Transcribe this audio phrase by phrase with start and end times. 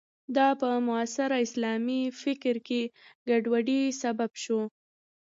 [0.35, 2.81] دا په معاصر اسلامي فکر کې
[3.29, 4.61] ګډوډۍ سبب شو.